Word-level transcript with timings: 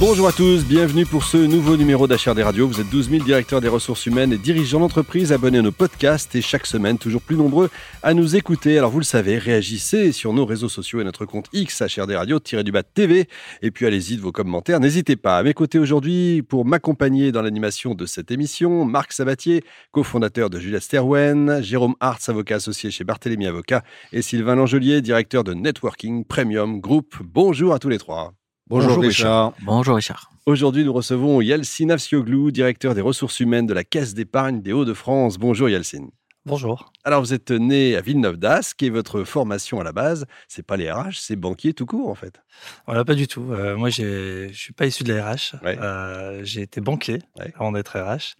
Bonjour 0.00 0.28
à 0.28 0.32
tous, 0.32 0.64
bienvenue 0.64 1.04
pour 1.04 1.24
ce 1.24 1.36
nouveau 1.36 1.76
numéro 1.76 2.08
d'HRD 2.08 2.38
Radio. 2.38 2.66
Vous 2.66 2.80
êtes 2.80 2.88
12 2.88 3.10
000 3.10 3.22
directeurs 3.22 3.60
des 3.60 3.68
ressources 3.68 4.06
humaines 4.06 4.32
et 4.32 4.38
dirigeants 4.38 4.80
d'entreprise 4.80 5.30
abonnés 5.30 5.58
à 5.58 5.62
nos 5.62 5.72
podcasts 5.72 6.34
et 6.34 6.40
chaque 6.40 6.64
semaine 6.64 6.96
toujours 6.96 7.20
plus 7.20 7.36
nombreux 7.36 7.68
à 8.02 8.14
nous 8.14 8.34
écouter. 8.34 8.78
Alors 8.78 8.90
vous 8.90 9.00
le 9.00 9.04
savez, 9.04 9.36
réagissez 9.36 10.12
sur 10.12 10.32
nos 10.32 10.46
réseaux 10.46 10.70
sociaux 10.70 11.02
et 11.02 11.04
notre 11.04 11.26
compte 11.26 11.48
X 11.52 11.82
HRD 11.82 12.12
Radio-du-bas 12.12 12.82
TV 12.82 13.28
et 13.60 13.70
puis 13.70 13.84
allez-y 13.84 14.16
de 14.16 14.22
vos 14.22 14.32
commentaires. 14.32 14.80
N'hésitez 14.80 15.16
pas 15.16 15.36
à 15.36 15.42
mes 15.42 15.52
côtés 15.52 15.78
aujourd'hui 15.78 16.40
pour 16.40 16.64
m'accompagner 16.64 17.30
dans 17.30 17.42
l'animation 17.42 17.94
de 17.94 18.06
cette 18.06 18.30
émission. 18.30 18.86
Marc 18.86 19.12
Sabatier, 19.12 19.64
cofondateur 19.92 20.48
de 20.48 20.58
Juliette 20.58 20.82
Sterwen, 20.82 21.60
Jérôme 21.60 21.94
Hartz, 22.00 22.26
avocat 22.30 22.54
associé 22.54 22.90
chez 22.90 23.04
Barthélémy 23.04 23.48
Avocat 23.48 23.84
et 24.14 24.22
Sylvain 24.22 24.54
Langelier, 24.54 25.02
directeur 25.02 25.44
de 25.44 25.52
Networking 25.52 26.24
Premium 26.24 26.80
Group. 26.80 27.16
Bonjour 27.22 27.74
à 27.74 27.78
tous 27.78 27.90
les 27.90 27.98
trois. 27.98 28.32
Bonjour, 28.70 29.00
Richard. 29.00 29.52
Bonjour 29.62 29.96
Richard. 29.96 30.30
Aujourd'hui, 30.46 30.84
nous 30.84 30.92
recevons 30.92 31.40
Yalcin 31.40 31.90
Afsioglou, 31.90 32.52
directeur 32.52 32.94
des 32.94 33.00
ressources 33.00 33.40
humaines 33.40 33.66
de 33.66 33.74
la 33.74 33.82
Caisse 33.82 34.14
d'épargne 34.14 34.62
des 34.62 34.72
Hauts-de-France. 34.72 35.38
Bonjour 35.38 35.68
Yalcin. 35.68 36.06
Bonjour. 36.46 36.92
Alors, 37.02 37.20
vous 37.20 37.34
êtes 37.34 37.50
né 37.50 37.96
à 37.96 38.00
Villeneuve 38.00 38.36
d'Ascq 38.36 38.76
qui 38.76 38.86
est 38.86 38.90
votre 38.90 39.24
formation 39.24 39.80
à 39.80 39.82
la 39.82 39.90
base. 39.90 40.24
C'est 40.46 40.64
pas 40.64 40.76
les 40.76 40.88
RH, 40.88 41.14
c'est 41.14 41.34
banquier 41.34 41.74
tout 41.74 41.84
court 41.84 42.10
en 42.10 42.14
fait. 42.14 42.40
Voilà, 42.86 43.04
pas 43.04 43.16
du 43.16 43.26
tout. 43.26 43.44
Euh, 43.50 43.76
moi, 43.76 43.90
je 43.90 44.50
suis 44.52 44.72
pas 44.72 44.86
issu 44.86 45.02
de 45.02 45.14
la 45.14 45.32
RH. 45.32 45.56
Euh, 45.64 46.40
j'ai 46.44 46.62
été 46.62 46.80
banquier 46.80 47.18
avant 47.56 47.72
d'être 47.72 47.98
RH 47.98 48.36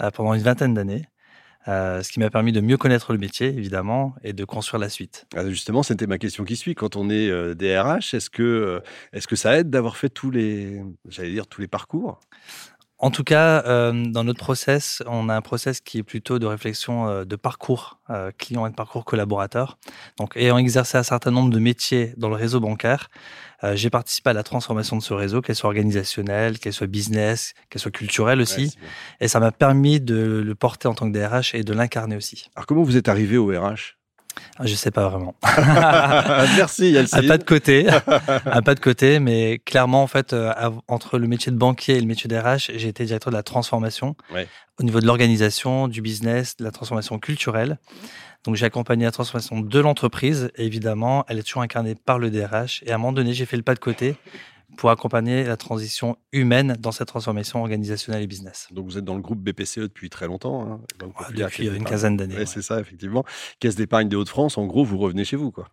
euh, 0.00 0.10
pendant 0.10 0.32
une 0.32 0.42
vingtaine 0.42 0.72
d'années. 0.72 1.04
Euh, 1.66 2.02
ce 2.02 2.12
qui 2.12 2.20
m'a 2.20 2.30
permis 2.30 2.52
de 2.52 2.60
mieux 2.60 2.76
connaître 2.76 3.12
le 3.12 3.18
métier, 3.18 3.48
évidemment, 3.48 4.14
et 4.22 4.32
de 4.32 4.44
construire 4.44 4.80
la 4.80 4.88
suite. 4.88 5.26
Ah, 5.34 5.48
justement, 5.48 5.82
c'était 5.82 6.06
ma 6.06 6.18
question 6.18 6.44
qui 6.44 6.56
suit. 6.56 6.74
Quand 6.74 6.96
on 6.96 7.08
est 7.08 7.28
euh, 7.28 7.54
DRH, 7.54 8.14
est-ce 8.14 8.28
que, 8.28 8.42
euh, 8.42 9.20
que 9.26 9.36
ça 9.36 9.58
aide 9.58 9.70
d'avoir 9.70 9.96
fait 9.96 10.10
tous 10.10 10.30
les, 10.30 10.82
dire, 11.06 11.46
tous 11.46 11.60
les 11.60 11.68
parcours? 11.68 12.20
En 12.98 13.10
tout 13.10 13.24
cas, 13.24 13.62
dans 13.92 14.24
notre 14.24 14.38
process, 14.38 15.02
on 15.06 15.28
a 15.28 15.34
un 15.34 15.42
process 15.42 15.80
qui 15.80 15.98
est 15.98 16.02
plutôt 16.02 16.38
de 16.38 16.46
réflexion 16.46 17.24
de 17.24 17.36
parcours 17.36 18.00
client 18.38 18.66
et 18.66 18.70
de 18.70 18.74
parcours 18.74 19.04
collaborateur. 19.04 19.78
Donc, 20.18 20.36
ayant 20.36 20.58
exercé 20.58 20.96
un 20.96 21.02
certain 21.02 21.30
nombre 21.30 21.50
de 21.50 21.58
métiers 21.58 22.14
dans 22.16 22.28
le 22.28 22.36
réseau 22.36 22.60
bancaire, 22.60 23.10
euh, 23.64 23.76
j'ai 23.76 23.90
participé 23.90 24.30
à 24.30 24.32
la 24.32 24.42
transformation 24.42 24.96
de 24.96 25.02
ce 25.02 25.14
réseau, 25.14 25.40
qu'elle 25.40 25.56
soit 25.56 25.68
organisationnelle, 25.68 26.58
qu'elle 26.58 26.72
soit 26.72 26.86
business, 26.86 27.54
qu'elle 27.70 27.80
soit 27.80 27.90
culturelle 27.90 28.40
aussi. 28.40 28.76
et 29.20 29.28
ça 29.28 29.40
m'a 29.40 29.52
permis 29.52 30.00
de 30.00 30.42
le 30.44 30.54
porter 30.54 30.86
en 30.88 30.94
tant 30.94 31.10
que 31.10 31.16
DRH 31.16 31.54
et 31.54 31.64
de 31.64 31.72
l'incarner 31.72 32.16
aussi. 32.16 32.50
Alors 32.56 32.66
comment 32.66 32.82
vous 32.82 32.96
êtes 32.96 33.08
arrivé 33.08 33.38
au 33.38 33.46
RH 33.46 33.96
je 34.62 34.74
sais 34.74 34.90
pas 34.90 35.08
vraiment. 35.08 35.34
Merci 36.56 36.92
Yalcine. 36.92 37.18
Un 37.18 37.28
pas 37.28 37.38
de 37.38 37.44
côté, 37.44 37.86
un 38.46 38.62
pas 38.62 38.74
de 38.74 38.80
côté, 38.80 39.18
mais 39.18 39.60
clairement 39.64 40.02
en 40.02 40.06
fait 40.06 40.32
euh, 40.32 40.52
entre 40.88 41.18
le 41.18 41.26
métier 41.26 41.52
de 41.52 41.56
banquier 41.56 41.96
et 41.96 42.00
le 42.00 42.06
métier 42.06 42.28
d'RH, 42.28 42.70
j'ai 42.74 42.88
été 42.88 43.04
directeur 43.04 43.30
de 43.30 43.36
la 43.36 43.42
transformation 43.42 44.16
au 44.78 44.82
niveau 44.82 45.00
de 45.00 45.06
l'organisation, 45.06 45.88
du 45.88 46.02
business, 46.02 46.56
de 46.56 46.64
la 46.64 46.70
transformation 46.70 47.18
culturelle. 47.18 47.78
Donc 48.44 48.56
j'ai 48.56 48.66
accompagné 48.66 49.04
la 49.04 49.10
transformation 49.10 49.60
de 49.60 49.80
l'entreprise. 49.80 50.50
Évidemment, 50.56 51.24
elle 51.28 51.38
est 51.38 51.42
toujours 51.42 51.62
incarnée 51.62 51.94
par 51.94 52.18
le 52.18 52.30
DRH. 52.30 52.82
Et 52.84 52.90
à 52.90 52.96
un 52.96 52.98
moment 52.98 53.12
donné, 53.12 53.32
j'ai 53.32 53.46
fait 53.46 53.56
le 53.56 53.62
pas 53.62 53.74
de 53.74 53.78
côté 53.78 54.16
pour 54.76 54.90
accompagner 54.90 55.44
la 55.44 55.56
transition 55.56 56.16
humaine 56.32 56.76
dans 56.78 56.92
cette 56.92 57.08
transformation 57.08 57.60
organisationnelle 57.60 58.22
et 58.22 58.26
business. 58.26 58.68
Donc 58.70 58.86
vous 58.86 58.98
êtes 58.98 59.04
dans 59.04 59.14
le 59.14 59.22
groupe 59.22 59.40
BPCE 59.40 59.80
depuis 59.80 60.10
très 60.10 60.26
longtemps. 60.26 60.62
Hein, 60.62 60.80
depuis 61.34 61.68
une 61.68 61.84
quinzaine 61.84 62.16
d'années. 62.16 62.46
C'est 62.46 62.62
ça, 62.62 62.80
effectivement. 62.80 63.24
Caisse 63.60 63.76
d'épargne 63.76 64.08
des 64.08 64.16
Hauts-de-France, 64.16 64.58
en 64.58 64.66
gros, 64.66 64.84
vous 64.84 64.98
revenez 64.98 65.24
chez 65.24 65.36
vous. 65.36 65.50
Quoi. 65.50 65.68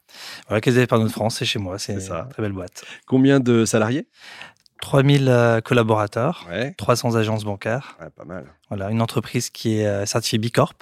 Voilà, 0.48 0.62
Caisse 0.62 0.76
d'épargne 0.76 1.02
des 1.02 1.06
Hauts-de-France, 1.06 1.38
c'est 1.38 1.46
chez 1.46 1.60
moi. 1.60 1.80
C'est 1.80 1.94
une 1.94 2.00
très 2.30 2.42
belle 2.42 2.54
boîte. 2.54 2.84
Combien 3.06 3.40
de 3.40 3.66
salariés? 3.66 4.08
3000 4.82 5.28
euh, 5.30 5.62
collaborateurs, 5.62 6.48
300 6.78 7.16
agences 7.16 7.44
bancaires. 7.44 7.98
pas 8.16 8.26
mal. 8.26 8.46
Voilà, 8.70 8.90
une 8.90 9.02
entreprise 9.02 9.50
qui 9.50 9.78
est 9.78 9.86
euh, 9.86 10.06
certifiée 10.06 10.40
Bicorp, 10.40 10.74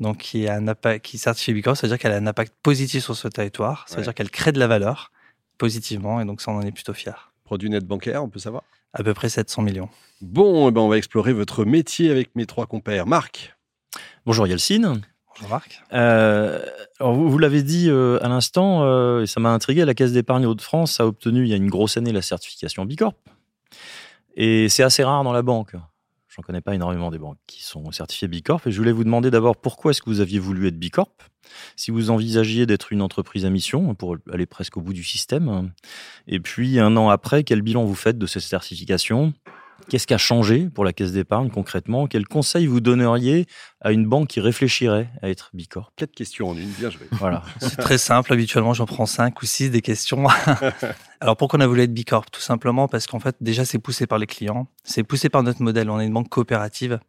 donc 0.00 0.18
qui 0.18 0.44
est 0.44 0.50
un 0.50 0.74
qui 0.98 1.18
certifie 1.18 1.54
Bicorp, 1.54 1.76
c'est-à-dire 1.76 1.98
qu'elle 1.98 2.12
a 2.12 2.16
un 2.16 2.26
impact 2.26 2.52
positif 2.62 3.04
sur 3.04 3.16
ce 3.16 3.28
territoire, 3.28 3.84
c'est-à-dire 3.88 4.12
qu'elle 4.14 4.30
crée 4.30 4.52
de 4.52 4.58
la 4.58 4.66
valeur 4.66 5.12
positivement, 5.56 6.20
et 6.20 6.24
donc 6.24 6.40
ça 6.40 6.50
on 6.50 6.56
en 6.56 6.62
est 6.62 6.72
plutôt 6.72 6.94
fier. 6.94 7.27
Produit 7.48 7.70
net 7.70 7.86
bancaire, 7.86 8.22
on 8.22 8.28
peut 8.28 8.38
savoir? 8.38 8.62
À 8.92 9.02
peu 9.02 9.14
près 9.14 9.30
700 9.30 9.62
millions. 9.62 9.88
Bon, 10.20 10.68
eh 10.68 10.70
ben 10.70 10.82
on 10.82 10.88
va 10.88 10.98
explorer 10.98 11.32
votre 11.32 11.64
métier 11.64 12.10
avec 12.10 12.36
mes 12.36 12.44
trois 12.44 12.66
compères. 12.66 13.06
Marc 13.06 13.56
Bonjour 14.26 14.46
Yelcine. 14.46 15.00
Bonjour 15.30 15.48
Marc. 15.48 15.82
Euh, 15.94 16.62
alors 17.00 17.14
vous, 17.14 17.38
l'avez 17.38 17.62
dit 17.62 17.88
euh, 17.88 18.22
à 18.22 18.28
l'instant, 18.28 18.82
euh, 18.82 19.22
et 19.22 19.26
ça 19.26 19.40
m'a 19.40 19.48
intrigué, 19.48 19.86
la 19.86 19.94
Caisse 19.94 20.12
d'épargne 20.12 20.44
Hauts-de-France 20.44 21.00
a 21.00 21.06
obtenu 21.06 21.44
il 21.44 21.48
y 21.48 21.54
a 21.54 21.56
une 21.56 21.70
grosse 21.70 21.96
année 21.96 22.12
la 22.12 22.20
certification 22.20 22.84
Bicorp. 22.84 23.14
Et 24.36 24.68
c'est 24.68 24.82
assez 24.82 25.02
rare 25.02 25.24
dans 25.24 25.32
la 25.32 25.40
banque. 25.40 25.72
Je 26.38 26.42
ne 26.42 26.46
connais 26.46 26.60
pas 26.60 26.76
énormément 26.76 27.10
des 27.10 27.18
banques 27.18 27.38
qui 27.48 27.64
sont 27.64 27.90
certifiées 27.90 28.28
Bicorp. 28.28 28.64
Et 28.66 28.70
je 28.70 28.78
voulais 28.78 28.92
vous 28.92 29.02
demander 29.02 29.28
d'abord 29.28 29.56
pourquoi 29.56 29.90
est-ce 29.90 30.00
que 30.00 30.08
vous 30.08 30.20
aviez 30.20 30.38
voulu 30.38 30.68
être 30.68 30.78
Bicorp? 30.78 31.10
Si 31.74 31.90
vous 31.90 32.10
envisagiez 32.10 32.64
d'être 32.64 32.92
une 32.92 33.02
entreprise 33.02 33.44
à 33.44 33.50
mission 33.50 33.92
pour 33.96 34.16
aller 34.32 34.46
presque 34.46 34.76
au 34.76 34.80
bout 34.80 34.92
du 34.92 35.02
système. 35.02 35.72
Et 36.28 36.38
puis, 36.38 36.78
un 36.78 36.96
an 36.96 37.08
après, 37.08 37.42
quel 37.42 37.62
bilan 37.62 37.84
vous 37.84 37.96
faites 37.96 38.18
de 38.18 38.26
cette 38.26 38.44
certification? 38.44 39.34
Qu'est-ce 39.88 40.06
qui 40.06 40.14
a 40.14 40.18
changé 40.18 40.68
pour 40.68 40.84
la 40.84 40.92
caisse 40.92 41.12
d'épargne 41.12 41.50
concrètement? 41.50 42.06
Quel 42.06 42.26
conseil 42.26 42.66
vous 42.66 42.80
donneriez 42.80 43.46
à 43.80 43.92
une 43.92 44.06
banque 44.06 44.28
qui 44.28 44.40
réfléchirait 44.40 45.08
à 45.22 45.30
être 45.30 45.50
Bicorp? 45.54 45.92
Quatre 45.96 46.14
questions 46.14 46.48
en 46.48 46.56
une, 46.56 46.68
bien 46.68 46.90
joué. 46.90 47.06
Voilà. 47.12 47.42
C'est 47.60 47.76
très 47.76 47.98
simple, 47.98 48.32
habituellement 48.32 48.74
j'en 48.74 48.86
prends 48.86 49.06
cinq 49.06 49.40
ou 49.40 49.46
six 49.46 49.70
des 49.70 49.80
questions. 49.80 50.26
Alors 51.20 51.36
pourquoi 51.36 51.58
on 51.58 51.62
a 51.62 51.66
voulu 51.66 51.82
être 51.82 51.94
Bicorp? 51.94 52.30
Tout 52.30 52.40
simplement 52.40 52.88
parce 52.88 53.06
qu'en 53.06 53.20
fait 53.20 53.36
déjà 53.40 53.64
c'est 53.64 53.78
poussé 53.78 54.06
par 54.06 54.18
les 54.18 54.26
clients, 54.26 54.68
c'est 54.84 55.04
poussé 55.04 55.28
par 55.28 55.42
notre 55.42 55.62
modèle, 55.62 55.90
on 55.90 56.00
est 56.00 56.06
une 56.06 56.12
banque 56.12 56.28
coopérative 56.28 57.00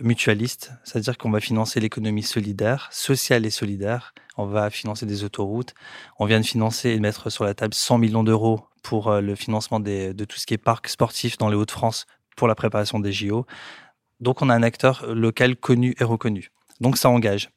mutualiste, 0.00 0.72
c'est-à-dire 0.84 1.18
qu'on 1.18 1.30
va 1.30 1.40
financer 1.40 1.80
l'économie 1.80 2.22
solidaire, 2.22 2.88
sociale 2.90 3.46
et 3.46 3.50
solidaire. 3.50 4.14
On 4.36 4.46
va 4.46 4.70
financer 4.70 5.06
des 5.06 5.24
autoroutes. 5.24 5.74
On 6.18 6.24
vient 6.24 6.40
de 6.40 6.46
financer 6.46 6.90
et 6.90 6.96
de 6.96 7.00
mettre 7.00 7.30
sur 7.30 7.44
la 7.44 7.54
table 7.54 7.74
100 7.74 7.98
millions 7.98 8.24
d'euros 8.24 8.64
pour 8.82 9.08
euh, 9.08 9.20
le 9.20 9.34
financement 9.34 9.80
de 9.80 10.24
tout 10.24 10.38
ce 10.38 10.46
qui 10.46 10.54
est 10.54 10.58
parc 10.58 10.88
sportif 10.88 11.38
dans 11.38 11.48
les 11.48 11.56
Hauts-de-France 11.56 12.06
pour 12.36 12.48
la 12.48 12.54
préparation 12.54 12.98
des 12.98 13.12
JO. 13.12 13.46
Donc 14.20 14.42
on 14.42 14.48
a 14.48 14.54
un 14.54 14.62
acteur 14.62 15.06
local 15.06 15.56
connu 15.56 15.94
et 15.98 16.04
reconnu. 16.04 16.50
Donc 16.80 16.96
ça 16.96 17.10
engage. 17.10 17.50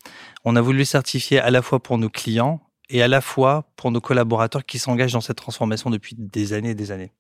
On 0.44 0.56
a 0.56 0.62
voulu 0.62 0.80
le 0.80 0.86
certifier 0.86 1.40
à 1.40 1.50
la 1.50 1.62
fois 1.62 1.81
pour 1.81 1.97
nos 1.97 2.09
clients 2.09 2.62
et 2.90 3.02
à 3.02 3.07
la 3.07 3.22
fois 3.22 3.72
pour 3.75 3.92
nos 3.92 4.02
collaborateurs 4.02 4.66
qui 4.66 4.78
s'engagent 4.80 5.13
dans 5.13 5.22
cette 5.22 5.38
transformation 5.38 5.90
depuis 5.90 6.16
des 6.18 6.53
années 6.53 6.72
et 6.72 6.75
des 6.75 6.92
années. 6.92 7.12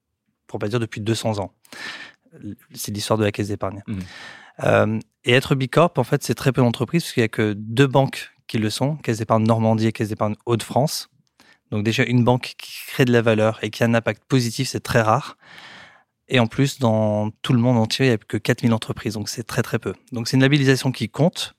Pour 0.47 0.59
pas 0.59 0.67
dire 0.67 0.79
depuis 0.79 1.01
200 1.01 1.39
ans. 1.39 1.53
C'est 2.73 2.91
l'histoire 2.91 3.17
de 3.17 3.23
la 3.23 3.31
caisse 3.31 3.47
d'épargne. 3.47 3.81
Mmh. 3.87 3.99
Euh, 4.63 4.99
et 5.23 5.33
être 5.33 5.55
Bicorp, 5.55 5.93
en 5.97 6.03
fait, 6.03 6.23
c'est 6.23 6.35
très 6.35 6.51
peu 6.51 6.61
d'entreprises, 6.61 7.03
parce 7.03 7.13
qu'il 7.13 7.21
n'y 7.21 7.25
a 7.25 7.29
que 7.29 7.53
deux 7.53 7.87
banques 7.87 8.34
qui 8.47 8.57
le 8.57 8.69
sont, 8.69 8.95
Caisse 8.97 9.19
d'épargne 9.19 9.45
Normandie 9.45 9.87
et 9.87 9.91
Caisse 9.91 10.09
d'épargne 10.09 10.35
Hauts-de-France. 10.45 11.09
Donc 11.71 11.83
déjà, 11.83 12.03
une 12.03 12.23
banque 12.23 12.53
qui 12.57 12.73
crée 12.87 13.05
de 13.05 13.11
la 13.11 13.21
valeur 13.21 13.59
et 13.61 13.69
qui 13.69 13.83
a 13.83 13.87
un 13.87 13.93
impact 13.93 14.23
positif, 14.25 14.69
c'est 14.69 14.81
très 14.81 15.01
rare. 15.01 15.37
Et 16.27 16.39
en 16.39 16.47
plus, 16.47 16.79
dans 16.79 17.31
tout 17.41 17.53
le 17.53 17.59
monde 17.59 17.77
entier, 17.77 18.05
il 18.05 18.09
n'y 18.09 18.15
a 18.15 18.17
que 18.17 18.37
4000 18.37 18.73
entreprises, 18.73 19.13
donc 19.13 19.29
c'est 19.29 19.43
très 19.43 19.61
très 19.61 19.79
peu. 19.79 19.93
Donc 20.11 20.27
c'est 20.27 20.37
une 20.37 20.41
labellisation 20.41 20.91
qui 20.91 21.09
compte, 21.09 21.55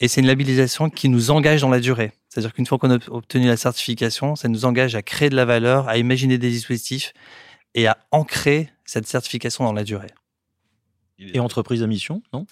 et 0.00 0.08
c'est 0.08 0.20
une 0.20 0.26
labellisation 0.26 0.90
qui 0.90 1.08
nous 1.08 1.30
engage 1.30 1.62
dans 1.62 1.70
la 1.70 1.80
durée. 1.80 2.12
C'est-à-dire 2.28 2.52
qu'une 2.52 2.66
fois 2.66 2.78
qu'on 2.78 2.90
a 2.90 2.98
obtenu 3.08 3.46
la 3.46 3.56
certification, 3.56 4.36
ça 4.36 4.48
nous 4.48 4.66
engage 4.66 4.94
à 4.94 5.02
créer 5.02 5.30
de 5.30 5.36
la 5.36 5.46
valeur, 5.46 5.88
à 5.88 5.96
imaginer 5.96 6.36
des 6.36 6.50
dispositifs 6.50 7.14
et 7.74 7.86
à 7.86 7.96
ancrer 8.10 8.70
cette 8.84 9.06
certification 9.06 9.64
dans 9.64 9.72
la 9.72 9.84
durée. 9.84 10.10
Et 11.18 11.40
entreprise 11.40 11.82
à 11.82 11.86
mission, 11.86 12.22
non? 12.34 12.46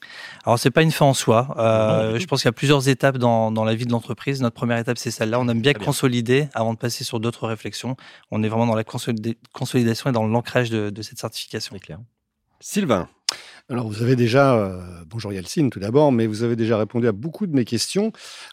Alors, 0.45 0.59
c'est 0.59 0.71
pas 0.71 0.83
une 0.83 0.91
fin 0.91 1.05
en 1.05 1.13
soi. 1.13 1.55
Euh, 1.59 2.19
je 2.19 2.27
pense 2.27 2.41
qu'il 2.41 2.49
y 2.49 2.49
a 2.49 2.53
plusieurs 2.53 2.89
étapes 2.89 3.19
dans, 3.19 3.51
dans 3.53 3.65
la 3.65 3.75
vie 3.75 3.85
de 3.85 3.93
l'entreprise. 3.93 4.41
Notre 4.41 4.57
première 4.57 4.79
étape, 4.79 4.97
c'est 4.97 5.11
celle-là. 5.11 5.39
On 5.39 5.49
aime 5.49 5.61
bien 5.61 5.75
consolider 5.75 6.49
avant 6.55 6.73
de 6.73 6.79
passer 6.79 7.05
sur 7.05 7.21
d'autres 7.21 7.47
réflexions. 7.47 7.97
On 8.31 8.43
est 8.43 8.49
vraiment 8.49 8.67
dans 8.67 8.75
la 8.75 8.85
consolidation 8.85 10.11
et 10.11 10.13
dans 10.13 10.27
l'ancrage 10.27 10.71
de, 10.71 10.89
de 10.89 11.03
cette 11.03 11.19
certification. 11.19 11.79
clair. 11.79 11.99
Sylvain. 12.61 13.09
Alors, 13.71 13.89
vous 13.89 14.03
avez 14.03 14.15
déjà, 14.15 14.57
euh, 14.57 15.05
bonjour 15.07 15.33
Yalcine 15.33 15.71
tout 15.71 15.81
d'abord, 15.81 16.13
mais 16.13 16.27
vous 16.27 16.43
avez 16.43 16.55
déjà 16.55 16.77
répondu 16.77 17.09
à 17.09 17.13
beaucoup 17.13 17.47
de 17.47 17.55
mes 17.55 17.65
questions. 17.65 18.13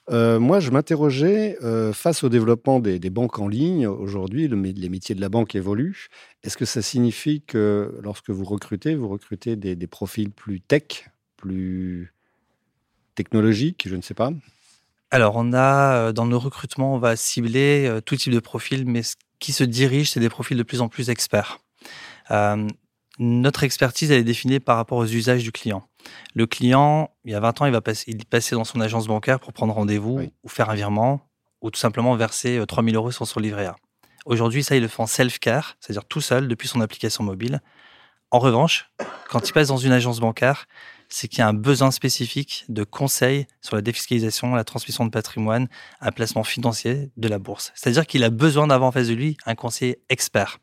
Euh, 0.10 0.40
moi, 0.40 0.62
je 0.62 0.72
m'interrogeais, 0.72 1.58
euh, 1.64 1.92
face 1.92 2.24
au 2.24 2.30
développement 2.30 2.80
des, 2.80 2.98
banques 3.10 3.38
en 3.40 3.50
ligne, 3.50 3.88
aujourd'hui, 3.88 4.48
les 4.48 4.90
métiers 4.90 5.14
de 5.14 5.20
la 5.20 5.28
banque 5.28 5.54
évoluent. 5.54 6.08
Est-ce 6.44 6.56
que 6.56 6.64
ça 6.64 6.82
signifie 6.82 7.42
que 7.42 7.94
lorsque 8.02 8.30
vous 8.30 8.46
recrutez, 8.46 8.96
vous 8.96 9.10
recrutez 9.10 9.58
des, 9.58 9.88
profils 9.88 10.32
plus 10.32 10.62
tech, 10.62 11.10
plus 11.36 12.14
technologiques, 13.16 13.90
je 13.90 13.98
ne 13.98 14.02
sais 14.02 14.14
pas? 14.14 14.32
Alors, 15.10 15.34
on 15.36 15.52
a, 15.52 16.14
dans 16.14 16.26
nos 16.26 16.40
recrutements, 16.40 16.96
on 16.96 17.00
va 17.00 17.18
cibler 17.18 18.00
tout 18.06 18.16
type 18.16 18.32
de 18.32 18.40
profil, 18.40 18.86
mais 18.86 19.04
ce 19.04 19.16
qui 19.40 19.52
se 19.52 19.66
dirigent, 19.66 20.10
c'est 20.14 20.22
des 20.22 20.30
profils 20.30 20.56
de 20.56 20.64
plus 20.64 20.80
en 20.80 20.88
plus 20.88 21.10
experts. 21.10 21.60
Notre 23.22 23.64
expertise, 23.64 24.10
elle 24.10 24.20
est 24.20 24.24
définie 24.24 24.60
par 24.60 24.78
rapport 24.78 24.98
aux 24.98 25.06
usages 25.06 25.44
du 25.44 25.52
client. 25.52 25.88
Le 26.34 26.48
client, 26.48 27.12
il 27.24 27.32
y 27.32 27.36
a 27.36 27.40
20 27.40 27.62
ans, 27.62 27.66
il 27.68 27.72
va 27.72 27.80
passer, 27.80 28.06
il 28.08 28.26
passait 28.26 28.56
dans 28.56 28.64
son 28.64 28.82
agence 28.82 29.06
bancaire 29.06 29.40
pour 29.40 29.54
prendre 29.54 29.74
rendez-vous 29.76 30.22
ou 30.44 30.50
faire 30.50 30.72
un 30.72 30.74
virement 30.74 31.22
ou 31.62 31.70
tout 31.70 31.80
simplement 31.80 32.16
verser 32.16 32.60
3000 32.68 32.96
euros 32.96 33.12
sur 33.12 33.28
son 33.28 33.40
livret 33.40 33.68
A. 33.68 33.76
Aujourd'hui, 34.26 34.64
ça, 34.64 34.76
il 34.76 34.82
le 34.82 34.88
fait 34.88 35.04
en 35.04 35.06
self-care, 35.06 35.78
c'est-à-dire 35.80 36.06
tout 36.06 36.20
seul 36.20 36.48
depuis 36.48 36.68
son 36.68 36.82
application 36.82 37.24
mobile. 37.24 37.62
En 38.32 38.40
revanche, 38.40 38.90
quand 39.30 39.48
il 39.48 39.54
passe 39.54 39.68
dans 39.68 39.78
une 39.78 39.92
agence 39.92 40.20
bancaire, 40.20 40.66
c'est 41.08 41.28
qu'il 41.28 41.40
y 41.40 41.42
a 41.42 41.48
un 41.48 41.54
besoin 41.54 41.92
spécifique 41.92 42.66
de 42.70 42.84
conseils 42.84 43.46
sur 43.62 43.76
la 43.76 43.84
défiscalisation, 43.84 44.56
la 44.56 44.64
transmission 44.64 45.06
de 45.06 45.12
patrimoine, 45.12 45.68
un 46.00 46.12
placement 46.12 46.44
financier 46.44 47.12
de 47.18 47.28
la 47.28 47.38
bourse. 47.38 47.72
C'est-à-dire 47.76 48.08
qu'il 48.08 48.24
a 48.24 48.32
besoin 48.32 48.66
d'avoir 48.66 48.90
en 48.90 48.92
face 48.92 49.10
de 49.10 49.14
lui 49.14 49.38
un 49.46 49.54
conseiller 49.54 50.02
expert. 50.10 50.58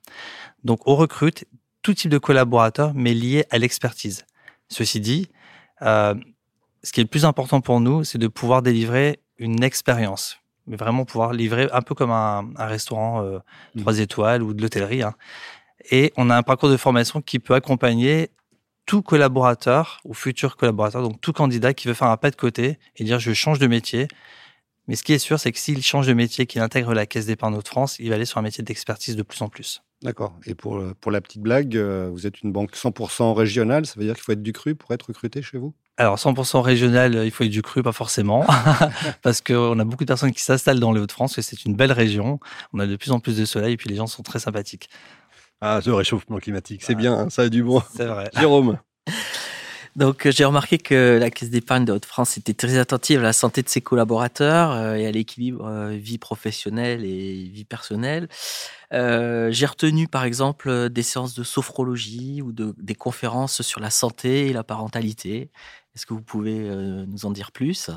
Donc, 0.64 0.88
on 0.88 0.96
recrute 0.96 1.44
tout 1.82 1.94
type 1.94 2.10
de 2.10 2.18
collaborateurs, 2.18 2.92
mais 2.94 3.14
liés 3.14 3.44
à 3.50 3.58
l'expertise. 3.58 4.24
Ceci 4.68 5.00
dit, 5.00 5.28
euh, 5.82 6.14
ce 6.82 6.92
qui 6.92 7.00
est 7.00 7.04
le 7.04 7.08
plus 7.08 7.24
important 7.24 7.60
pour 7.60 7.80
nous, 7.80 8.04
c'est 8.04 8.18
de 8.18 8.28
pouvoir 8.28 8.62
délivrer 8.62 9.20
une 9.38 9.62
expérience, 9.62 10.38
mais 10.66 10.76
vraiment 10.76 11.04
pouvoir 11.04 11.32
livrer 11.32 11.68
un 11.72 11.82
peu 11.82 11.94
comme 11.94 12.10
un, 12.10 12.50
restaurant 12.58 13.22
euh, 13.22 13.38
mmh. 13.74 13.80
trois 13.80 13.98
étoiles 13.98 14.42
ou 14.42 14.54
de 14.54 14.62
l'hôtellerie. 14.62 15.02
Hein. 15.02 15.14
Et 15.90 16.12
on 16.16 16.30
a 16.30 16.36
un 16.36 16.42
parcours 16.42 16.68
de 16.68 16.76
formation 16.76 17.20
qui 17.20 17.38
peut 17.38 17.54
accompagner 17.54 18.30
tout 18.86 19.02
collaborateur 19.02 20.00
ou 20.04 20.14
futur 20.14 20.56
collaborateur, 20.56 21.02
donc 21.02 21.20
tout 21.20 21.32
candidat 21.32 21.74
qui 21.74 21.88
veut 21.88 21.94
faire 21.94 22.08
un 22.08 22.16
pas 22.16 22.30
de 22.30 22.36
côté 22.36 22.78
et 22.96 23.04
dire 23.04 23.18
je 23.18 23.32
change 23.34 23.58
de 23.58 23.66
métier. 23.66 24.08
Mais 24.88 24.96
ce 24.96 25.04
qui 25.04 25.12
est 25.12 25.18
sûr, 25.18 25.38
c'est 25.38 25.52
que 25.52 25.58
s'il 25.58 25.82
change 25.82 26.06
de 26.06 26.14
métier, 26.14 26.46
qu'il 26.46 26.62
intègre 26.62 26.94
la 26.94 27.06
Caisse 27.06 27.26
d'épargne 27.26 27.56
de 27.56 27.66
France, 27.66 27.98
il 27.98 28.08
va 28.08 28.14
aller 28.14 28.24
sur 28.24 28.38
un 28.38 28.42
métier 28.42 28.64
d'expertise 28.64 29.16
de 29.16 29.22
plus 29.22 29.40
en 29.42 29.48
plus. 29.48 29.82
D'accord. 30.02 30.34
Et 30.46 30.54
pour, 30.54 30.82
pour 31.00 31.12
la 31.12 31.20
petite 31.20 31.42
blague, 31.42 31.76
euh, 31.76 32.08
vous 32.12 32.26
êtes 32.26 32.40
une 32.42 32.52
banque 32.52 32.74
100% 32.74 33.34
régionale, 33.34 33.84
ça 33.84 33.94
veut 33.96 34.04
dire 34.04 34.14
qu'il 34.14 34.22
faut 34.22 34.32
être 34.32 34.42
du 34.42 34.52
cru 34.52 34.74
pour 34.74 34.92
être 34.92 35.08
recruté 35.08 35.42
chez 35.42 35.58
vous? 35.58 35.74
Alors 35.96 36.16
100% 36.16 36.60
régional, 36.60 37.22
il 37.24 37.30
faut 37.32 37.44
être 37.44 37.50
du 37.50 37.62
cru, 37.62 37.82
pas 37.82 37.92
forcément, 37.92 38.46
parce 39.22 39.40
qu'on 39.40 39.78
a 39.78 39.84
beaucoup 39.84 40.04
de 40.04 40.08
personnes 40.08 40.30
qui 40.30 40.42
s'installent 40.42 40.78
dans 40.78 40.92
les 40.92 41.00
Hauts-de-France, 41.00 41.36
et 41.38 41.42
c'est 41.42 41.64
une 41.64 41.74
belle 41.74 41.92
région. 41.92 42.38
On 42.72 42.78
a 42.78 42.86
de 42.86 42.94
plus 42.94 43.10
en 43.10 43.18
plus 43.18 43.36
de 43.36 43.44
soleil, 43.44 43.72
et 43.72 43.76
puis 43.76 43.88
les 43.88 43.96
gens 43.96 44.06
sont 44.06 44.22
très 44.22 44.38
sympathiques. 44.38 44.88
Ah, 45.60 45.80
ce 45.82 45.90
réchauffement 45.90 46.38
climatique, 46.38 46.84
c'est 46.84 46.94
bien, 46.94 47.14
hein, 47.14 47.30
ça 47.30 47.42
a 47.42 47.48
du 47.48 47.64
bon. 47.64 47.82
C'est 47.96 48.06
vrai. 48.06 48.30
Jérôme 48.38 48.78
donc 49.98 50.26
euh, 50.26 50.30
j'ai 50.30 50.44
remarqué 50.44 50.78
que 50.78 51.18
la 51.20 51.28
Caisse 51.28 51.50
d'épargne 51.50 51.84
de 51.84 51.92
Haute-France 51.92 52.38
était 52.38 52.54
très 52.54 52.78
attentive 52.78 53.18
à 53.18 53.24
la 53.24 53.32
santé 53.32 53.62
de 53.62 53.68
ses 53.68 53.80
collaborateurs 53.80 54.70
euh, 54.70 54.94
et 54.94 55.06
à 55.08 55.10
l'équilibre 55.10 55.66
euh, 55.66 55.90
vie 55.90 56.18
professionnelle 56.18 57.04
et 57.04 57.48
vie 57.48 57.64
personnelle. 57.64 58.28
j'ai 58.92 59.66
retenu 59.66 60.06
par 60.06 60.22
exemple 60.22 60.88
des 60.88 61.02
séances 61.02 61.34
de 61.34 61.42
sophrologie 61.42 62.42
ou 62.42 62.52
de, 62.52 62.76
des 62.78 62.94
conférences 62.94 63.62
sur 63.62 63.80
la 63.80 63.90
santé 63.90 64.46
et 64.46 64.52
la 64.52 64.62
parentalité. 64.62 65.50
Est-ce 65.96 66.06
que 66.06 66.14
vous 66.14 66.22
pouvez 66.22 66.60
nous 67.06 67.26
en 67.26 67.32
dire 67.32 67.50
plus? 67.50 67.90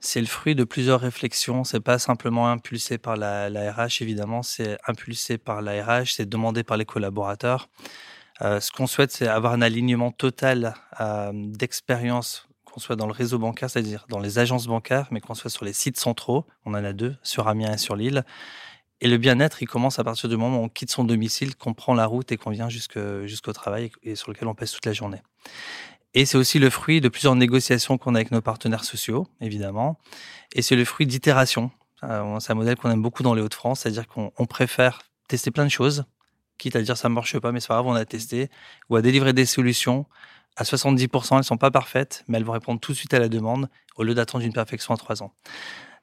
C'est 0.00 0.20
le 0.20 0.26
fruit 0.26 0.54
de 0.54 0.64
plusieurs 0.64 1.00
réflexions. 1.00 1.64
C'est 1.64 1.80
pas 1.80 1.98
simplement 1.98 2.48
impulsé 2.50 2.98
par 2.98 3.16
la, 3.16 3.48
la 3.48 3.72
RH, 3.72 4.02
évidemment. 4.02 4.42
C'est 4.42 4.76
impulsé 4.86 5.38
par 5.38 5.62
la 5.62 5.82
RH, 5.82 6.14
c'est 6.16 6.28
demandé 6.28 6.62
par 6.62 6.76
les 6.76 6.84
collaborateurs. 6.84 7.68
Euh, 8.40 8.60
ce 8.60 8.72
qu'on 8.72 8.86
souhaite, 8.86 9.12
c'est 9.12 9.28
avoir 9.28 9.52
un 9.52 9.62
alignement 9.62 10.10
total 10.10 10.74
euh, 11.00 11.32
d'expérience, 11.34 12.48
qu'on 12.64 12.80
soit 12.80 12.96
dans 12.96 13.06
le 13.06 13.12
réseau 13.12 13.38
bancaire, 13.38 13.70
c'est-à-dire 13.70 14.06
dans 14.08 14.18
les 14.18 14.38
agences 14.38 14.66
bancaires, 14.66 15.08
mais 15.10 15.20
qu'on 15.20 15.34
soit 15.34 15.50
sur 15.50 15.64
les 15.64 15.72
sites 15.72 15.98
centraux. 15.98 16.46
On 16.64 16.72
en 16.72 16.84
a 16.84 16.92
deux, 16.92 17.16
sur 17.22 17.48
Amiens 17.48 17.74
et 17.74 17.78
sur 17.78 17.96
Lille. 17.96 18.24
Et 19.00 19.08
le 19.08 19.18
bien-être, 19.18 19.62
il 19.62 19.66
commence 19.66 19.98
à 19.98 20.04
partir 20.04 20.28
du 20.28 20.36
moment 20.36 20.60
où 20.60 20.64
on 20.64 20.68
quitte 20.68 20.90
son 20.90 21.04
domicile, 21.04 21.56
qu'on 21.56 21.74
prend 21.74 21.92
la 21.92 22.06
route 22.06 22.30
et 22.30 22.36
qu'on 22.36 22.50
vient 22.50 22.68
jusqu'au 22.68 23.52
travail 23.52 23.90
et 24.04 24.14
sur 24.14 24.30
lequel 24.30 24.46
on 24.46 24.54
passe 24.54 24.70
toute 24.70 24.86
la 24.86 24.92
journée. 24.92 25.20
Et 26.14 26.24
c'est 26.24 26.36
aussi 26.36 26.58
le 26.58 26.70
fruit 26.70 27.00
de 27.00 27.08
plusieurs 27.08 27.34
négociations 27.34 27.98
qu'on 27.98 28.14
a 28.14 28.18
avec 28.18 28.30
nos 28.30 28.42
partenaires 28.42 28.84
sociaux, 28.84 29.26
évidemment. 29.40 29.98
Et 30.54 30.62
c'est 30.62 30.76
le 30.76 30.84
fruit 30.84 31.06
d'itérations. 31.06 31.70
Euh, 32.04 32.38
c'est 32.40 32.52
un 32.52 32.54
modèle 32.54 32.76
qu'on 32.76 32.90
aime 32.90 33.02
beaucoup 33.02 33.22
dans 33.22 33.34
les 33.34 33.42
Hauts-de-France, 33.42 33.80
c'est-à-dire 33.80 34.06
qu'on 34.06 34.46
préfère 34.46 35.02
tester 35.28 35.50
plein 35.50 35.64
de 35.64 35.70
choses, 35.70 36.04
à 36.76 36.82
dire 36.82 36.96
ça 36.96 37.08
marche 37.08 37.38
pas, 37.38 37.52
mais 37.52 37.60
c'est 37.60 37.68
pas 37.68 37.74
grave, 37.74 37.86
on 37.86 37.94
a 37.94 38.04
testé, 38.04 38.50
ou 38.90 38.96
à 38.96 39.02
délivrer 39.02 39.32
des 39.32 39.46
solutions. 39.46 40.06
À 40.56 40.64
70%, 40.64 41.38
elles 41.38 41.44
sont 41.44 41.56
pas 41.56 41.70
parfaites, 41.70 42.24
mais 42.28 42.38
elles 42.38 42.44
vont 42.44 42.52
répondre 42.52 42.78
tout 42.80 42.92
de 42.92 42.96
suite 42.96 43.14
à 43.14 43.18
la 43.18 43.28
demande, 43.28 43.68
au 43.96 44.02
lieu 44.02 44.14
d'attendre 44.14 44.44
une 44.44 44.52
perfection 44.52 44.94
à 44.94 44.96
trois 44.96 45.22
ans. 45.22 45.32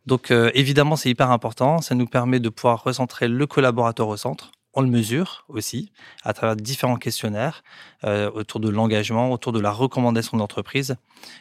Donc 0.05 0.31
euh, 0.31 0.49
évidemment, 0.53 0.95
c'est 0.95 1.09
hyper 1.09 1.29
important. 1.31 1.81
Ça 1.81 1.95
nous 1.95 2.07
permet 2.07 2.39
de 2.39 2.49
pouvoir 2.49 2.83
recentrer 2.83 3.27
le 3.27 3.45
collaborateur 3.45 4.07
au 4.07 4.17
centre. 4.17 4.51
On 4.73 4.81
le 4.81 4.87
mesure 4.87 5.45
aussi 5.49 5.91
à 6.23 6.33
travers 6.33 6.55
différents 6.55 6.97
questionnaires 6.97 7.63
euh, 8.03 8.29
autour 8.31 8.59
de 8.59 8.69
l'engagement, 8.69 9.31
autour 9.31 9.51
de 9.51 9.59
la 9.59 9.71
recommandation 9.71 10.37
d'entreprise. 10.37 10.95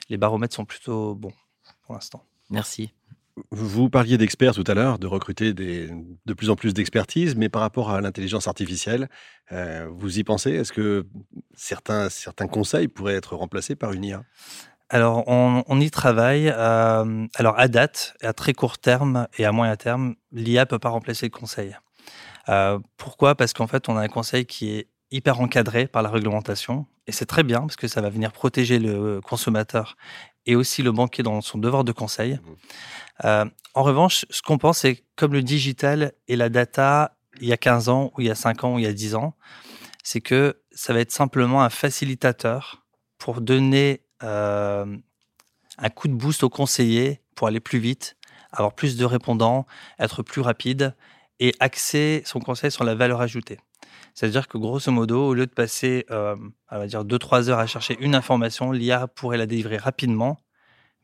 Les 0.08 0.16
baromètres 0.16 0.54
sont 0.54 0.64
plutôt 0.64 1.14
bons 1.14 1.34
pour 1.82 1.94
l'instant. 1.94 2.24
Merci. 2.50 2.92
Vous 3.50 3.90
parliez 3.90 4.18
d'experts 4.18 4.54
tout 4.54 4.64
à 4.66 4.74
l'heure, 4.74 4.98
de 4.98 5.06
recruter 5.06 5.52
de 5.52 6.34
plus 6.34 6.50
en 6.50 6.56
plus 6.56 6.74
d'expertise, 6.74 7.36
mais 7.36 7.48
par 7.48 7.62
rapport 7.62 7.90
à 7.90 8.00
l'intelligence 8.00 8.48
artificielle, 8.48 9.08
euh, 9.52 9.88
vous 9.90 10.18
y 10.18 10.24
pensez? 10.24 10.52
Est-ce 10.52 10.72
que 10.72 11.06
certains, 11.54 12.08
certains 12.08 12.46
conseils 12.46 12.88
pourraient 12.88 13.14
être 13.14 13.36
remplacés 13.36 13.76
par 13.76 13.92
une 13.92 14.04
IA 14.04 14.22
alors, 14.90 15.24
on, 15.26 15.80
y 15.80 15.90
travaille. 15.90 16.48
Euh, 16.48 17.26
alors, 17.34 17.58
à 17.58 17.68
date, 17.68 18.16
à 18.22 18.32
très 18.32 18.54
court 18.54 18.78
terme 18.78 19.28
et 19.36 19.44
à 19.44 19.52
moyen 19.52 19.76
terme, 19.76 20.14
l'IA 20.32 20.64
peut 20.64 20.78
pas 20.78 20.88
remplacer 20.88 21.26
le 21.26 21.30
conseil. 21.30 21.76
Euh, 22.48 22.78
pourquoi? 22.96 23.34
Parce 23.34 23.52
qu'en 23.52 23.66
fait, 23.66 23.90
on 23.90 23.98
a 23.98 24.00
un 24.00 24.08
conseil 24.08 24.46
qui 24.46 24.70
est 24.70 24.88
hyper 25.10 25.40
encadré 25.40 25.86
par 25.86 26.02
la 26.02 26.08
réglementation. 26.08 26.86
Et 27.06 27.12
c'est 27.12 27.26
très 27.26 27.42
bien 27.42 27.60
parce 27.60 27.76
que 27.76 27.88
ça 27.88 28.00
va 28.00 28.08
venir 28.08 28.32
protéger 28.32 28.78
le 28.78 29.20
consommateur 29.20 29.96
et 30.48 30.56
aussi 30.56 30.82
le 30.82 30.90
banquier 30.90 31.22
dans 31.22 31.40
son 31.40 31.58
devoir 31.58 31.84
de 31.84 31.92
conseil. 31.92 32.34
Mmh. 32.34 32.38
Euh, 33.24 33.44
en 33.74 33.82
revanche, 33.82 34.24
ce 34.30 34.42
qu'on 34.42 34.58
pense, 34.58 34.78
c'est 34.78 35.04
comme 35.14 35.32
le 35.32 35.42
digital 35.42 36.12
et 36.26 36.36
la 36.36 36.48
data 36.48 37.14
il 37.40 37.46
y 37.46 37.52
a 37.52 37.56
15 37.56 37.88
ans, 37.88 38.10
ou 38.16 38.22
il 38.22 38.26
y 38.26 38.30
a 38.30 38.34
5 38.34 38.64
ans, 38.64 38.74
ou 38.74 38.78
il 38.78 38.84
y 38.84 38.88
a 38.88 38.92
10 38.92 39.14
ans, 39.14 39.34
c'est 40.02 40.20
que 40.20 40.60
ça 40.72 40.92
va 40.92 41.00
être 41.00 41.12
simplement 41.12 41.62
un 41.62 41.70
facilitateur 41.70 42.84
pour 43.18 43.40
donner 43.40 44.02
euh, 44.22 44.96
un 45.76 45.88
coup 45.90 46.08
de 46.08 46.14
boost 46.14 46.42
au 46.42 46.48
conseiller 46.48 47.20
pour 47.34 47.46
aller 47.46 47.60
plus 47.60 47.78
vite, 47.78 48.16
avoir 48.50 48.74
plus 48.74 48.96
de 48.96 49.04
répondants, 49.04 49.66
être 49.98 50.22
plus 50.22 50.40
rapide 50.40 50.96
et 51.40 51.54
axer 51.60 52.22
son 52.24 52.40
conseil 52.40 52.70
sur 52.70 52.84
la 52.84 52.94
valeur 52.94 53.20
ajoutée. 53.20 53.58
C'est-à-dire 54.14 54.48
que 54.48 54.58
grosso 54.58 54.90
modo, 54.90 55.28
au 55.28 55.34
lieu 55.34 55.46
de 55.46 55.52
passer, 55.52 56.04
euh, 56.10 56.34
on 56.70 56.78
va 56.78 56.86
dire, 56.86 57.04
2-3 57.04 57.50
heures 57.50 57.60
à 57.60 57.66
chercher 57.66 57.96
une 58.00 58.16
information, 58.16 58.72
l'IA 58.72 59.06
pourrait 59.06 59.38
la 59.38 59.46
délivrer 59.46 59.76
rapidement 59.76 60.40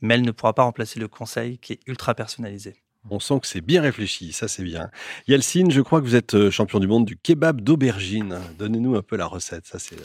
mais 0.04 0.14
elle 0.14 0.22
ne 0.22 0.30
pourra 0.30 0.52
pas 0.52 0.62
remplacer 0.62 1.00
le 1.00 1.08
conseil 1.08 1.58
qui 1.58 1.72
est 1.72 1.80
ultra 1.86 2.14
personnalisé. 2.14 2.74
On 3.10 3.20
sent 3.20 3.40
que 3.40 3.46
c'est 3.46 3.60
bien 3.60 3.82
réfléchi, 3.82 4.32
ça 4.32 4.48
c'est 4.48 4.62
bien. 4.62 4.90
Yalcine, 5.28 5.70
je 5.70 5.82
crois 5.82 6.00
que 6.00 6.06
vous 6.06 6.14
êtes 6.16 6.34
euh, 6.34 6.50
champion 6.50 6.78
du 6.78 6.86
monde 6.86 7.04
du 7.04 7.18
kebab 7.18 7.60
d'aubergine. 7.60 8.38
Donnez-nous 8.58 8.96
un 8.96 9.02
peu 9.02 9.16
la 9.16 9.26
recette, 9.26 9.66
ça 9.66 9.78
c'est 9.78 9.96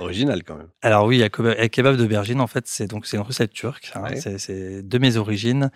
original 0.00 0.42
quand 0.42 0.56
même. 0.56 0.66
Alors 0.82 1.06
oui, 1.06 1.18
le 1.18 1.66
kebab 1.68 1.96
d'aubergine, 1.96 2.40
en 2.40 2.48
fait, 2.48 2.66
c'est 2.66 2.88
donc 2.88 3.06
c'est 3.06 3.16
une 3.16 3.22
recette 3.22 3.52
turque. 3.52 3.92
Hein. 3.94 4.08
c'est 4.16 4.82
de 4.82 4.98
mes 4.98 5.16
origines. 5.16 5.70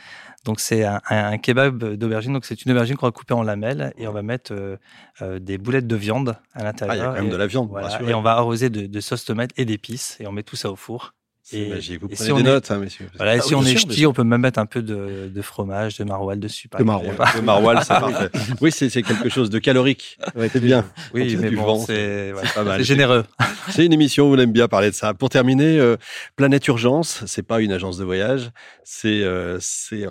Donc 0.44 0.58
c'est 0.58 0.84
un, 0.84 1.38
kebab 1.38 1.94
d'aubergine. 1.94 2.32
Donc 2.32 2.44
c'est 2.44 2.64
une 2.64 2.72
aubergine 2.72 2.96
qu'on 2.96 3.06
va 3.06 3.12
couper 3.12 3.34
en 3.34 3.44
lamelles 3.44 3.92
et 3.96 4.08
on 4.08 4.12
va 4.12 4.22
mettre 4.22 4.52
euh, 4.52 4.76
euh, 5.22 5.38
des 5.38 5.58
boulettes 5.58 5.86
de 5.86 5.96
viande 5.96 6.36
à 6.52 6.64
l'intérieur. 6.64 6.94
Ah, 6.94 6.96
il 6.96 6.98
y 6.98 7.02
a 7.02 7.06
quand 7.14 7.22
même 7.22 7.30
de 7.30 7.36
la 7.36 7.46
viande. 7.46 7.70
et 8.08 8.14
on 8.14 8.22
va 8.22 8.32
arroser 8.32 8.70
de, 8.70 8.86
de 8.86 9.00
sauce 9.00 9.24
tomate 9.24 9.50
et 9.56 9.64
d'épices 9.64 10.16
et 10.18 10.26
on 10.26 10.32
met 10.32 10.42
tout 10.42 10.56
ça 10.56 10.68
au 10.68 10.76
four. 10.76 11.14
C'est 11.44 11.68
magique. 11.68 12.00
Vous 12.00 12.08
prenez 12.08 12.32
des 12.34 12.42
notes, 12.42 12.70
hein, 12.70 12.78
messieurs. 12.78 13.08
Voilà, 13.16 13.40
si 13.40 13.54
on 13.54 13.64
est 13.64 13.76
ch'ti, 13.76 14.06
on 14.06 14.12
peut 14.12 14.22
même 14.22 14.40
mettre 14.40 14.60
un 14.60 14.66
peu 14.66 14.80
de, 14.80 15.28
de 15.28 15.42
fromage, 15.42 15.98
de 15.98 16.04
maroilles 16.04 16.38
dessus. 16.38 16.68
De 16.78 16.84
maroilles. 16.84 17.16
de 17.36 17.40
maroilles, 17.40 17.78
c'est 17.82 17.88
parfait. 17.88 18.30
Oui, 18.60 18.70
c'est 18.70 18.90
quelque 19.02 19.28
chose 19.28 19.50
de 19.50 19.58
calorique. 19.58 20.18
c'est 20.36 20.60
bien. 20.60 20.84
Oui, 21.12 21.36
mais 21.36 21.50
bon, 21.50 21.84
c'est 21.84 22.32
pas 22.54 22.62
mal. 22.62 22.78
C'est 22.78 22.84
généreux. 22.84 23.24
C'est 23.70 23.86
une 23.86 23.92
émission 23.92 24.28
où 24.28 24.34
on 24.34 24.38
aime 24.38 24.50
bien 24.52 24.66
parler 24.66 24.90
de 24.90 24.94
ça. 24.94 25.14
Pour 25.14 25.30
terminer, 25.30 25.78
euh, 25.78 25.96
Planète 26.34 26.66
Urgence, 26.66 27.22
c'est 27.26 27.44
pas 27.44 27.60
une 27.60 27.70
agence 27.70 27.96
de 27.96 28.04
voyage. 28.04 28.50
C'est, 28.82 29.22
euh, 29.22 29.60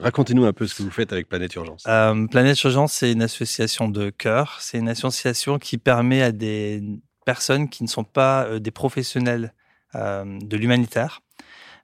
racontez-nous 0.01 0.45
un 0.45 0.53
peu 0.53 0.67
ce 0.67 0.75
que 0.75 0.83
vous 0.83 0.89
faites 0.89 1.11
avec 1.11 1.27
Planète 1.27 1.53
Urgence. 1.55 1.83
Euh, 1.85 2.27
Planète 2.27 2.61
Urgence, 2.63 2.93
c'est 2.93 3.11
une 3.11 3.21
association 3.21 3.89
de 3.89 4.09
cœur. 4.09 4.57
C'est 4.61 4.77
une 4.77 4.88
association 4.88 5.59
qui 5.59 5.77
permet 5.77 6.21
à 6.21 6.31
des 6.31 6.81
personnes 7.25 7.67
qui 7.67 7.83
ne 7.83 7.89
sont 7.89 8.05
pas 8.05 8.59
des 8.59 8.71
professionnels 8.71 9.53
de 9.95 10.57
l'humanitaire, 10.57 11.21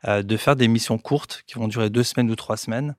euh, 0.05 0.21
de 0.21 0.37
faire 0.37 0.55
des 0.55 0.67
missions 0.67 0.99
courtes 0.99 1.43
qui 1.47 1.55
vont 1.55 1.67
durer 1.67 1.89
deux 1.89 2.03
semaines 2.03 2.29
ou 2.29 2.35
trois 2.35 2.57
semaines. 2.57 2.95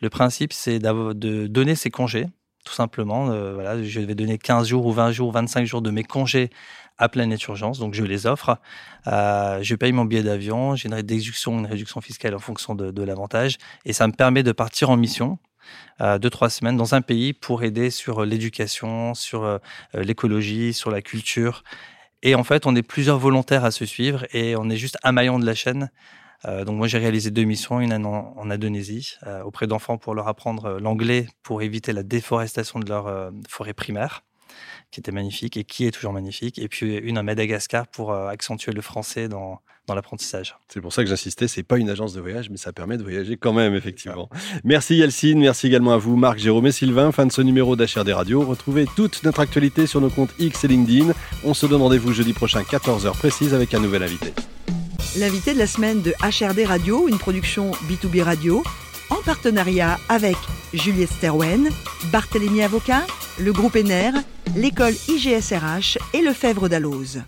Le 0.00 0.10
principe, 0.10 0.52
c'est 0.52 0.80
de 0.80 1.46
donner 1.46 1.76
ses 1.76 1.90
congés, 1.90 2.26
tout 2.64 2.74
simplement. 2.74 3.30
Euh, 3.30 3.54
voilà, 3.54 3.82
je 3.82 4.00
vais 4.00 4.16
donner 4.16 4.36
15 4.36 4.66
jours 4.66 4.84
ou 4.84 4.92
20 4.92 5.12
jours, 5.12 5.28
ou 5.28 5.32
25 5.32 5.64
jours 5.64 5.80
de 5.80 5.90
mes 5.90 6.02
congés 6.02 6.50
à 6.98 7.08
Planète 7.08 7.42
Urgence, 7.44 7.78
donc 7.78 7.94
je 7.94 8.04
les 8.04 8.26
offre. 8.26 8.58
je 9.06 9.74
paye 9.74 9.92
mon 9.92 10.04
billet 10.04 10.22
d'avion, 10.22 10.74
j'ai 10.74 10.88
une 10.88 10.94
réduction, 10.94 11.58
une 11.58 11.66
réduction 11.66 12.02
fiscale 12.02 12.34
en 12.34 12.40
fonction 12.40 12.74
de, 12.74 12.90
de 12.90 13.02
l'avantage, 13.02 13.56
et 13.86 13.94
ça 13.94 14.06
me 14.06 14.12
permet 14.12 14.42
de 14.42 14.52
partir 14.52 14.90
en 14.90 14.98
mission 14.98 15.38
euh, 16.02 16.18
deux, 16.18 16.28
trois 16.28 16.50
semaines 16.50 16.76
dans 16.76 16.94
un 16.94 17.00
pays 17.00 17.32
pour 17.32 17.62
aider 17.62 17.88
sur 17.88 18.26
l'éducation, 18.26 19.14
sur 19.14 19.60
l'écologie, 19.94 20.74
sur 20.74 20.90
la 20.90 21.00
culture. 21.00 21.62
Et 22.22 22.34
en 22.34 22.44
fait, 22.44 22.66
on 22.66 22.76
est 22.76 22.82
plusieurs 22.82 23.18
volontaires 23.18 23.64
à 23.64 23.70
se 23.70 23.86
suivre 23.86 24.26
et 24.32 24.56
on 24.56 24.68
est 24.68 24.76
juste 24.76 24.98
un 25.02 25.12
maillon 25.12 25.38
de 25.38 25.46
la 25.46 25.54
chaîne. 25.54 25.90
donc 26.44 26.76
moi 26.76 26.86
j'ai 26.86 26.98
réalisé 26.98 27.30
deux 27.30 27.44
missions, 27.44 27.80
une 27.80 27.92
en, 28.06 28.50
Indonésie 28.50 29.16
auprès 29.44 29.66
d'enfants 29.66 29.98
pour 29.98 30.14
leur 30.14 30.28
apprendre 30.28 30.78
l'anglais 30.80 31.26
pour 31.42 31.62
éviter 31.62 31.92
la 31.92 32.02
déforestation 32.02 32.80
de 32.80 32.88
leur 32.88 33.32
forêt 33.48 33.74
primaire 33.74 34.22
qui 34.90 35.00
était 35.00 35.12
magnifique 35.12 35.56
et 35.56 35.64
qui 35.64 35.86
est 35.86 35.90
toujours 35.90 36.12
magnifique. 36.12 36.58
Et 36.58 36.68
puis 36.68 36.96
une 36.96 37.18
à 37.18 37.22
Madagascar 37.22 37.86
pour 37.86 38.12
euh, 38.12 38.28
accentuer 38.28 38.72
le 38.72 38.80
français 38.80 39.28
dans, 39.28 39.60
dans 39.86 39.94
l'apprentissage. 39.94 40.56
C'est 40.68 40.80
pour 40.80 40.92
ça 40.92 41.02
que 41.02 41.08
j'insistais, 41.08 41.48
c'est 41.48 41.62
pas 41.62 41.78
une 41.78 41.90
agence 41.90 42.12
de 42.12 42.20
voyage, 42.20 42.50
mais 42.50 42.56
ça 42.56 42.72
permet 42.72 42.96
de 42.96 43.02
voyager 43.02 43.36
quand 43.36 43.52
même, 43.52 43.74
effectivement. 43.74 44.28
Merci 44.64 44.96
Yelcine, 44.96 45.40
merci 45.40 45.66
également 45.66 45.92
à 45.92 45.98
vous, 45.98 46.16
Marc, 46.16 46.38
Jérôme 46.38 46.66
et 46.66 46.72
Sylvain. 46.72 47.12
Fin 47.12 47.26
de 47.26 47.32
ce 47.32 47.42
numéro 47.42 47.76
d'HRD 47.76 48.10
Radio. 48.10 48.42
Retrouvez 48.42 48.86
toute 48.96 49.22
notre 49.24 49.40
actualité 49.40 49.86
sur 49.86 50.00
nos 50.00 50.10
comptes 50.10 50.30
X 50.38 50.64
et 50.64 50.68
LinkedIn. 50.68 51.12
On 51.44 51.54
se 51.54 51.66
donne 51.66 51.82
rendez-vous 51.82 52.12
jeudi 52.12 52.32
prochain, 52.32 52.62
14h 52.62 53.12
précise, 53.12 53.54
avec 53.54 53.74
un 53.74 53.80
nouvel 53.80 54.02
invité. 54.02 54.32
L'invité 55.18 55.54
de 55.54 55.58
la 55.58 55.66
semaine 55.66 56.02
de 56.02 56.12
HRD 56.22 56.66
Radio, 56.66 57.08
une 57.08 57.18
production 57.18 57.72
B2B 57.88 58.22
Radio, 58.22 58.62
en 59.10 59.16
partenariat 59.16 59.98
avec 60.08 60.36
Juliette 60.72 61.10
Sterwen, 61.10 61.68
Barthélémy 62.12 62.62
Avocat, 62.62 63.04
le 63.40 63.52
groupe 63.52 63.74
ENER, 63.74 64.12
l'école 64.56 64.94
IGSRH 65.08 65.98
et 66.14 66.22
le 66.22 66.32
Fèvre 66.32 66.68
d'Alloz. 66.68 67.22